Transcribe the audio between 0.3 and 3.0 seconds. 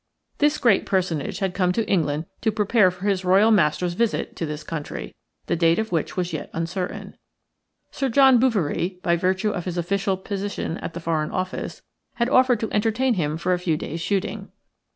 This great personage had come to England to prepare